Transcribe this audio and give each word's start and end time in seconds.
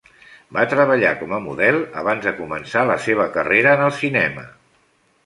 Va 0.55 0.61
Treballar 0.69 1.11
com 1.19 1.35
a 1.37 1.41
model 1.47 1.77
abans 2.03 2.25
de 2.29 2.33
començar 2.39 2.87
la 2.93 2.97
seva 3.09 3.29
carrera 3.37 3.77
en 3.79 3.85
el 3.91 3.95
cinema. 3.99 4.47